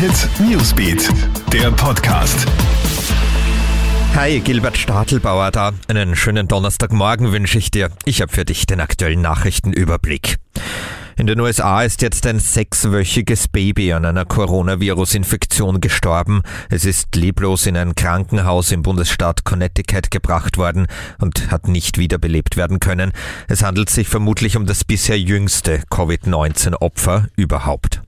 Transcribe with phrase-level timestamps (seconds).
[0.00, 1.10] Hit Newsbeat,
[1.52, 2.46] der Podcast.
[4.14, 5.72] Hi, Gilbert Stadelbauer da.
[5.88, 7.90] Einen schönen Donnerstagmorgen wünsche ich dir.
[8.06, 10.38] Ich habe für dich den aktuellen Nachrichtenüberblick.
[11.18, 16.44] In den USA ist jetzt ein sechswöchiges Baby an einer Coronavirus-Infektion gestorben.
[16.70, 20.86] Es ist leblos in ein Krankenhaus im Bundesstaat Connecticut gebracht worden
[21.18, 23.12] und hat nicht wiederbelebt werden können.
[23.48, 28.00] Es handelt sich vermutlich um das bisher jüngste Covid-19-Opfer überhaupt.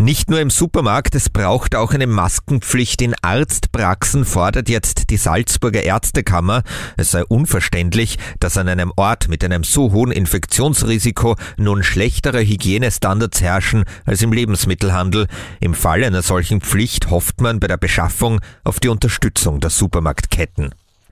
[0.00, 5.82] Nicht nur im Supermarkt, es braucht auch eine Maskenpflicht in Arztpraxen, fordert jetzt die Salzburger
[5.82, 6.62] Ärztekammer.
[6.96, 13.40] Es sei unverständlich, dass an einem Ort mit einem so hohen Infektionsrisiko nun schlechtere Hygienestandards
[13.40, 15.26] herrschen als im Lebensmittelhandel.
[15.58, 20.70] Im Fall einer solchen Pflicht hofft man bei der Beschaffung auf die Unterstützung der Supermarktketten.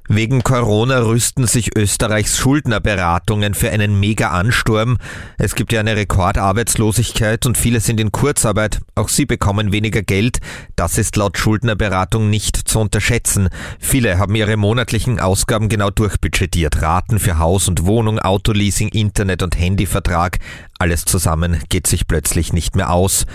[0.09, 4.99] Wegen Corona rüsten sich Österreichs Schuldnerberatungen für einen Mega-Ansturm.
[5.37, 8.81] Es gibt ja eine Rekordarbeitslosigkeit und viele sind in Kurzarbeit.
[8.95, 10.39] Auch sie bekommen weniger Geld.
[10.77, 13.49] Das ist laut Schuldnerberatung nicht zu unterschätzen.
[13.81, 16.83] Viele haben ihre monatlichen Ausgaben genau durchbudgetiert.
[16.83, 20.39] Raten für Haus und Wohnung, Autoleasing, Internet und Handyvertrag.
[20.79, 23.27] Alles zusammen geht sich plötzlich nicht mehr aus.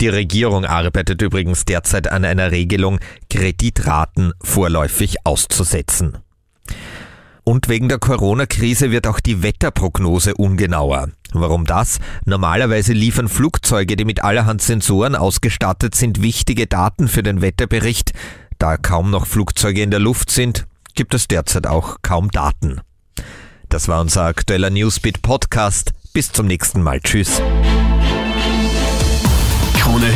[0.00, 6.18] Die Regierung arbeitet übrigens derzeit an einer Regelung, Kreditraten vorläufig auszusetzen.
[7.42, 11.08] Und wegen der Corona-Krise wird auch die Wetterprognose ungenauer.
[11.32, 11.98] Warum das?
[12.26, 18.12] Normalerweise liefern Flugzeuge, die mit allerhand Sensoren ausgestattet sind, wichtige Daten für den Wetterbericht.
[18.58, 22.80] Da kaum noch Flugzeuge in der Luft sind, gibt es derzeit auch kaum Daten.
[23.68, 25.92] Das war unser aktueller Newsbeat Podcast.
[26.12, 27.00] Bis zum nächsten Mal.
[27.00, 27.40] Tschüss.